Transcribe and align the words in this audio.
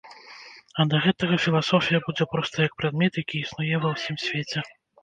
А 0.83 0.85
да 0.93 1.01
гэтага 1.03 1.35
філасофія 1.45 2.01
будзе 2.09 2.29
проста 2.35 2.55
як 2.69 2.73
прадмет, 2.81 3.13
які 3.27 3.37
існуе 3.47 3.75
ва 3.87 3.95
ўсім 3.97 4.15
свеце. 4.27 4.71